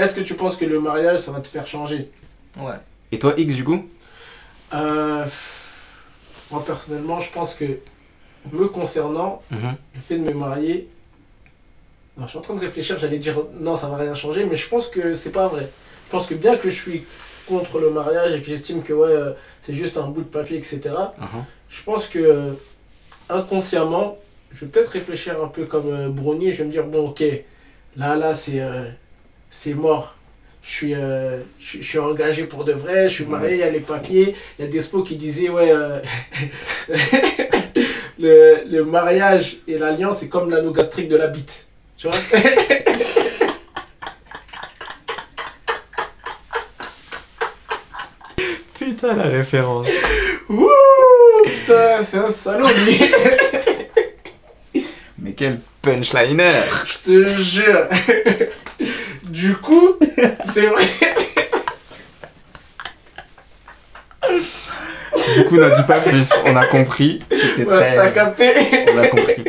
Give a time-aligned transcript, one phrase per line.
[0.00, 2.10] est-ce que tu penses que le mariage, ça va te faire changer
[2.56, 2.74] Ouais.
[3.12, 3.84] Et toi, X, du coup
[4.72, 5.24] Euh,
[6.50, 7.64] Moi, personnellement, je pense que
[8.52, 9.76] me concernant, Mhm.
[9.94, 10.88] le fait de me marier.
[12.16, 14.56] Non, je suis en train de réfléchir, j'allais dire non, ça va rien changer, mais
[14.56, 15.68] je pense que c'est pas vrai.
[16.06, 17.04] Je pense que bien que je suis
[17.46, 19.32] contre le mariage et que j'estime que ouais, euh,
[19.62, 20.80] c'est juste un bout de papier, etc.,
[21.18, 21.44] Mhm.
[21.68, 22.52] je pense que euh,
[23.28, 24.18] inconsciemment,
[24.52, 27.22] je vais peut-être réfléchir un peu comme euh, Brownie, je vais me dire bon, ok,
[27.96, 28.88] là, là, c'est euh,
[29.50, 30.14] c'est mort.
[30.62, 33.58] Je suis, euh, je, suis- je suis engagé pour de vrai, je suis marié, il
[33.60, 35.98] y a les papiers, il y a des spots qui disaient ouais, euh,
[38.18, 41.66] le, le mariage et l'alliance, c'est comme l'anneau gastrique de la bite.
[41.96, 42.16] Tu vois?
[48.78, 49.88] Putain, la référence.
[50.48, 50.68] Ouh,
[51.44, 53.00] putain, c'est un salaud lui
[55.18, 56.52] Mais quel punchliner
[56.86, 57.86] Je te jure.
[59.40, 59.96] Du coup,
[60.44, 60.84] c'est vrai.
[65.34, 67.22] Du coup, n'en dis pas plus, on a compris.
[67.30, 68.12] C'était Ouais, T'as très...
[68.12, 68.52] capté
[68.94, 69.44] On a compris.